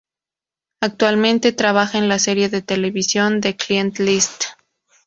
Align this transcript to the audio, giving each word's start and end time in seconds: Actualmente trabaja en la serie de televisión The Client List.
Actualmente 0.81 1.51
trabaja 1.51 1.99
en 1.99 2.09
la 2.09 2.17
serie 2.17 2.49
de 2.49 2.63
televisión 2.63 3.39
The 3.39 3.55
Client 3.55 3.99
List. 3.99 4.45